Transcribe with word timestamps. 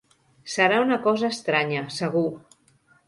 Serà 0.53 0.79
una 0.85 0.97
cosa 1.05 1.31
estranya, 1.35 1.83
segur! 1.99 2.27